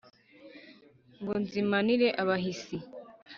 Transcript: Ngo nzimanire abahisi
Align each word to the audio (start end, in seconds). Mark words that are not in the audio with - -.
Ngo 1.21 1.33
nzimanire 1.43 2.07
abahisi 2.21 2.77